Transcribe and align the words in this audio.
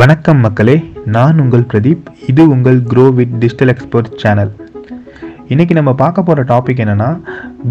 வணக்கம் 0.00 0.40
மக்களே 0.44 0.74
நான் 1.14 1.38
உங்கள் 1.42 1.64
பிரதீப். 1.70 2.06
இது 2.30 2.42
உங்கள் 2.54 2.78
grow 2.90 3.04
with 3.18 3.34
digital 3.42 3.70
expert 3.72 4.08
channel 4.22 4.50
இன்றைக்கி 5.52 5.74
நம்ம 5.78 5.92
பார்க்க 6.00 6.24
போகிற 6.28 6.42
டாபிக் 6.50 6.82
என்னென்னா 6.84 7.08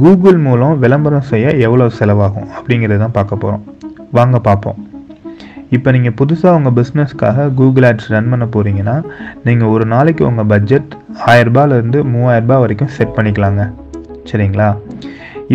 கூகுள் 0.04 0.40
மூலம் 0.46 0.80
விளம்பரம் 0.84 1.28
செய்ய 1.32 1.52
எவ்வளோ 1.66 1.88
செலவாகும் 2.00 2.48
அப்படிங்கிறது 2.58 3.00
தான் 3.04 3.16
பார்க்க 3.18 3.42
போகிறோம் 3.44 3.64
வாங்க 4.18 4.40
பார்ப்போம். 4.48 4.80
இப்போ 5.78 5.92
நீங்கள் 5.98 6.18
புதுசாக 6.22 6.58
உங்கள் 6.60 6.76
பிஸ்னஸ்க்காக 6.80 7.48
கூகுள் 7.60 7.88
ஆட்ஸ் 7.90 8.12
ரன் 8.16 8.32
பண்ண 8.34 8.48
போகிறீங்கன்னா 8.56 8.98
நீங்கள் 9.50 9.74
ஒரு 9.76 9.88
நாளைக்கு 9.96 10.26
உங்கள் 10.32 10.50
பட்ஜெட் 10.54 10.92
ஆயிரரூபாலேருந்து 11.32 12.02
மூவாயிரரூபா 12.16 12.58
வரைக்கும் 12.66 12.94
செட் 12.98 13.16
பண்ணிக்கலாங்க. 13.20 13.64
சரிங்களா? 14.32 14.70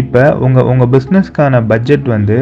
இப்போ 0.00 0.22
உங்கள் 0.46 0.66
உங்கள் 0.70 0.90
பிஸ்னஸ்க்கான 0.94 1.60
பட்ஜெட் 1.70 2.06
வந்து 2.14 2.36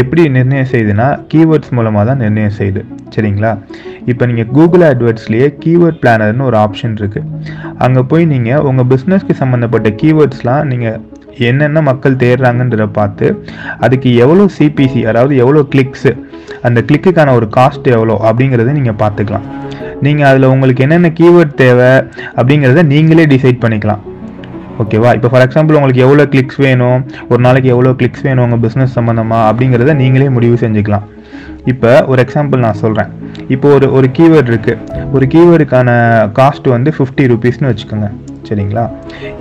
எப்படி 0.00 0.22
நிர்ணயம் 0.34 0.70
செய்யுதுன்னா 0.72 1.06
கீவேர்ட்ஸ் 1.32 1.72
மூலமாக 1.76 2.04
தான் 2.08 2.20
நிர்ணயம் 2.24 2.56
செய்யுது 2.58 2.82
சரிங்களா? 3.14 3.52
இப்போ 4.10 4.26
நீங்கள் 4.30 4.50
கூகுள் 4.56 4.84
அட்வர்ட்ஸ்லேயே 4.88 5.48
கீவேர்ட் 5.62 6.00
பிளானர்னு 6.02 6.44
ஒரு 6.50 6.58
ஆப்ஷன் 6.64 6.96
இருக்குது 7.00 7.28
அங்கே 7.86 8.02
போய் 8.10 8.24
நீங்கள் 8.34 8.66
உங்கள் 8.70 8.88
பிஸ்னஸ்க்கு 8.92 9.34
சம்மந்தப்பட்ட 9.42 9.90
கீவேர்ட்ஸ்லாம் 10.02 10.68
நீங்கள் 10.72 10.98
என்னென்ன 11.48 11.82
மக்கள் 11.90 12.20
தேடுறாங்கன்றத 12.22 12.86
பார்த்து 13.00 13.26
அதுக்கு 13.86 14.08
எவ்வளோ 14.24 14.46
சிபிசி 14.58 15.02
அதாவது 15.10 15.34
எவ்வளோ 15.42 15.60
கிளிக்ஸு 15.74 16.12
அந்த 16.68 16.78
கிளிக்குக்கான 16.88 17.34
ஒரு 17.38 17.46
காஸ்ட் 17.58 17.88
எவ்வளோ 17.96 18.14
அப்படிங்கிறத 18.28 18.72
நீங்கள் 18.78 19.00
பார்த்துக்கலாம். 19.02 19.46
நீங்கள் 20.06 20.28
அதில் 20.30 20.52
உங்களுக்கு 20.52 20.84
என்னென்ன 20.86 21.08
கீவேர்ட் 21.20 21.54
தேவை 21.54 21.90
அப்படிங்கிறத 22.38 22.82
நீங்களே 22.94 23.26
டிசைட் 23.34 23.62
பண்ணிக்கலாம். 23.64 24.02
ஓகேவா 24.82 25.10
இப்போ 25.16 25.28
ஃபார் 25.32 25.44
எக்ஸாம்பிள் 25.46 25.76
உங்களுக்கு 25.78 26.02
எவ்வளோ 26.06 26.24
கிளிக்ஸ் 26.32 26.58
வேணும்? 26.66 27.00
ஒரு 27.30 27.40
நாளைக்கு 27.46 27.68
எவ்வளோ 27.74 27.90
கிளிக்ஸ் 28.00 28.24
வேணும் 28.26 28.44
உங்கள் 28.46 28.62
பிஸ்னஸ் 28.64 28.94
சம்மந்தமாக 28.98 29.48
அப்படிங்கிறத 29.50 29.94
நீங்களே 30.02 30.28
முடிவு 30.36 30.56
செஞ்சுக்கலாம். 30.62 31.06
இப்போ 31.72 31.90
ஒரு 32.10 32.20
எக்ஸாம்பிள் 32.24 32.64
நான் 32.66 32.78
சொல்கிறேன் 32.82 33.10
இப்போ 33.54 33.68
ஒரு 33.76 33.86
ஒரு 33.98 34.06
கீவேர்டு 34.16 34.50
இருக்குது 34.52 35.06
ஒரு 35.16 35.24
கீவேர்டுக்கான 35.32 35.90
காஸ்ட் 36.38 36.68
வந்து 36.76 36.90
ஃபிஃப்டி 36.96 37.24
ருபீஸ்னு 37.32 37.70
வச்சுக்கோங்க. 37.70 38.08
சரிங்களா? 38.48 38.84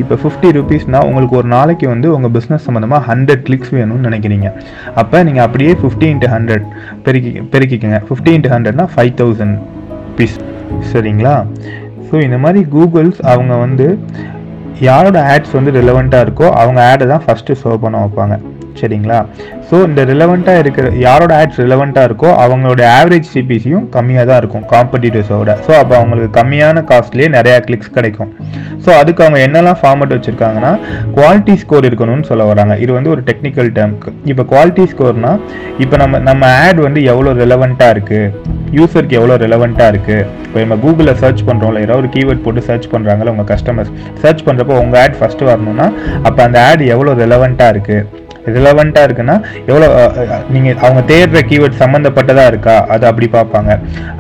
இப்போ 0.02 0.16
ஃபிஃப்டி 0.22 0.50
ருபீஸ்னால் 0.58 1.06
உங்களுக்கு 1.10 1.36
ஒரு 1.42 1.48
நாளைக்கு 1.56 1.86
வந்து 1.94 2.08
உங்கள் 2.16 2.34
பிஸ்னஸ் 2.38 2.66
சம்மந்தமாக 2.68 3.02
ஹண்ட்ரட் 3.10 3.44
கிளிக்ஸ் 3.48 3.74
வேணும்னு 3.78 4.08
நினைக்கிறீங்க. 4.10 4.50
அப்போ 5.02 5.24
நீங்கள் 5.28 5.46
அப்படியே 5.48 5.74
ஃபிஃப்டி 5.82 6.08
இன்ட்டு 6.14 6.32
ஹண்ட்ரட் 6.36 6.66
பெருக்கி 7.06 7.32
பெருக்கிக்கோங்க. 7.54 8.00
ஃபிஃப்டி 8.10 8.34
இன்ட்டு 8.38 8.52
ஹண்ட்ரட்னா 8.56 8.88
ஃபைவ் 8.96 9.14
தௌசண்ட் 9.22 9.56
பீஸ் 10.18 10.38
சரிங்களா? 10.92 11.36
ஸோ 12.10 12.16
இந்த 12.28 12.38
மாதிரி 12.44 12.62
கூகுள்ஸ் 12.76 13.22
அவங்க 13.32 13.54
வந்து 13.66 13.88
யாரோட 14.88 15.18
ஆட்ஸ் 15.32 15.56
வந்து 15.58 15.72
ரிலவெண்ட்டாக 15.78 16.26
இருக்கோ 16.26 16.48
அவங்க 16.62 16.80
ஆடை 16.92 17.06
தான் 17.12 17.24
ஃபஸ்ட்டு 17.26 17.58
ஷோ 17.62 17.72
பண்ண 17.84 17.96
வைப்பாங்க. 18.04 18.36
சரிங்களா? 18.82 19.20
ஸோ 19.70 19.78
இந்த 19.88 20.02
ரிலவெண்ட்டாக 20.12 20.62
இருக்கிற 20.64 20.86
யாரோட 21.06 21.32
ஆட்ஸ் 21.42 21.60
ரிலவெண்ட்டாக 21.64 22.08
இருக்கோ 22.10 22.30
அவங்களோட 22.44 22.82
ஆவரேஜ் 23.00 23.28
சிபிசியும் 23.34 23.86
கம்மியாக 23.96 24.26
தான் 24.30 24.40
இருக்கும் 24.42 24.66
காம்படிட்டர்ஸோட 24.74 25.56
ஸோ 25.68 25.72
அப்போ 25.82 25.96
அவங்களுக்கு 26.00 26.32
கம்மியான 26.40 26.84
காஸ்ட்லேயே 26.92 27.30
நிறையா 27.38 27.58
கிளிக்ஸ் 27.68 27.94
கிடைக்கும். 27.98 28.32
ஸோ 28.86 28.90
அதுக்கு 29.02 29.24
அவங்க 29.26 29.40
என்னெல்லாம் 29.48 29.80
ஃபார்மெட் 29.82 30.14
வச்சுருக்காங்கன்னா 30.16 30.72
குவாலிட்டி 31.18 31.56
ஸ்கோர் 31.64 31.88
இருக்கணும்னு 31.90 32.28
சொல்ல 32.32 32.44
வராங்க. 32.52 32.74
இது 32.84 32.92
வந்து 32.98 33.12
ஒரு 33.16 33.24
டெக்னிக்கல் 33.30 33.72
டேர்ம்க்கு 33.78 34.12
இப்போ 34.34 34.46
குவாலிட்டி 34.54 34.86
ஸ்கோர்னா 34.94 35.34
இப்போ 35.84 35.96
நம்ம 36.04 36.20
நம்ம 36.30 36.44
ஆட் 36.66 36.82
வந்து 36.88 37.02
எவ்வளோ 37.14 37.34
ரிலவெண்ட்டாக 37.44 37.96
இருக்குது 37.96 38.32
யூசருக்கு 38.80 39.18
எவ்வளோ 39.20 39.36
ரிலவெண்ட்டாக 39.44 39.92
இருக்குது 39.94 40.26
இப்போ 40.46 40.60
நம்ம 40.64 40.76
கூகுளில் 40.84 41.20
சர்ச் 41.24 41.44
பண்ணுறோம்ல 41.50 41.82
ஏதாவது 41.86 42.02
ஒரு 42.04 42.10
கீவேர்ட் 42.16 42.44
போட்டு 42.46 42.62
சர்ச் 42.70 42.88
பண்ணுறாங்கல்ல 42.94 43.34
உங்கள் 43.36 43.50
கஸ்டமர்ஸ் 43.52 43.92
சர்ச் 44.24 44.44
பண்ணுறப்போ 44.48 44.76
உங்கள் 44.84 45.00
ஆட் 45.04 45.20
ஃபஸ்ட்டு 45.20 45.50
வரணும்னா 45.52 45.88
அப்போ 46.28 46.40
அந்த 46.48 46.58
ஆட் 46.70 46.84
எவ்வளோ 46.96 47.14
ரிலவெண்ட்டாக 47.24 47.74
இருக்குது 47.76 48.28
ரிலவெண்ட்டாக 48.56 49.08
இருக்குன்னா 49.08 49.36
எவ்வளோ 49.70 49.88
நீங்கள் 50.56 50.78
அவங்க 50.86 51.02
தேடுற 51.12 51.42
கீவேர்ட் 51.52 51.80
சம்மந்தப்பட்டதாக 51.84 52.52
இருக்கா 52.54 52.76
அது 52.96 53.06
அப்படி 53.10 53.28
பார்ப்பாங்க. 53.38 53.72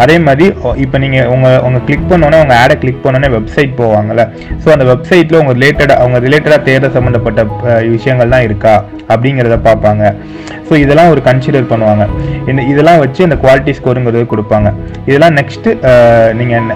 அதே 0.03 0.15
மாதிரி 0.27 0.47
இப்போ 0.83 0.97
நீங்கள் 1.05 1.29
உங்கள் 1.35 1.59
உங்கள் 1.67 1.85
கிளிக் 1.87 2.09
பண்ணோன்னே 2.11 2.41
உங்கள் 2.43 2.59
ஆடை 2.61 2.77
கிளிக் 2.83 3.03
பண்ணோன்னே 3.05 3.31
வெப்சைட் 3.37 3.73
போவாங்கள்ல 3.81 4.25
ஸோ 4.63 4.69
அந்த 4.75 4.87
வெப்சைட்டில் 4.91 5.41
உங்கள் 5.41 5.57
ரிலேட்டடாக 5.59 5.99
அவங்க 6.03 6.19
ரிலேட்டடாக 6.27 6.61
தேட 6.69 6.91
சம்மந்தப்பட்ட 6.97 7.43
விஷயங்கள்லாம் 7.95 8.47
இருக்கா 8.49 8.75
அப்படிங்கிறத 9.13 9.57
பார்ப்பாங்க. 9.67 10.03
ஸோ 10.69 10.75
இதெல்லாம் 10.83 11.11
ஒரு 11.13 11.21
கன்சிடர் 11.29 11.69
பண்ணுவாங்க. 11.71 12.05
இந்த 12.49 12.61
இதெல்லாம் 12.71 13.01
வச்சு 13.03 13.21
அந்த 13.27 13.37
குவாலிட்டி 13.43 13.73
ஸ்கோருங்கிறது 13.79 14.25
கொடுப்பாங்க. 14.33 14.69
இதெல்லாம் 15.09 15.35
நெக்ஸ்ட்டு 15.39 15.71
நீங்கள் 16.39 16.67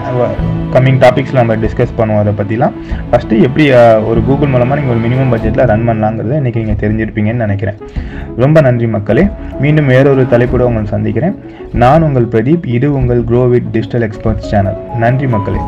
கம்மிங் 0.74 1.00
டாபிக்ஸில் 1.02 1.40
நம்ம 1.40 1.56
டிஸ்கஸ் 1.64 1.96
பண்ணுவோம் 1.98 2.22
அதை 2.22 2.32
பற்றிலாம் 2.38 2.74
ஃபஸ்ட்டு 3.10 3.40
எப்படி 3.48 3.64
ஒரு 4.10 4.20
கூகுள் 4.28 4.52
மூலமாக 4.54 4.78
நீங்கள் 4.80 4.94
ஒரு 4.94 5.02
மினிமம் 5.04 5.32
பட்ஜெட்டில் 5.34 5.68
ரன் 5.72 5.86
பண்ணலாங்கிறத 5.90 6.40
இன்றைக்கி 6.40 6.62
நீங்கள் 6.64 6.80
தெரிஞ்சிருப்பீங்கன்னு 6.82 7.44
நினைக்கிறேன். 7.46 7.78
ரொம்ப 8.44 8.60
நன்றி 8.66 8.88
மக்களே. 8.96 9.24
மீண்டும் 9.64 9.90
வேறொரு 9.94 10.24
தலைப்போடு 10.34 10.68
உங்களை 10.70 10.90
சந்திக்கிறேன். 10.96 11.36
நான் 11.84 12.06
உங்கள் 12.08 12.30
பிரதீப் 12.34 12.68
இது 12.76 12.90
உங்கள் 13.00 13.22
grow 13.30 13.44
with 13.54 13.72
digital 13.76 14.06
experts 14.08 14.50
channel 14.52 14.80
நன்றி 15.04 15.28
மக்களே. 15.36 15.62